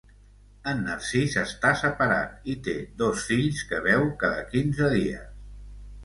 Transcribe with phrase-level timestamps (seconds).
[0.69, 5.29] En Narcís està separat i té dos fills que veu cada quinze dies.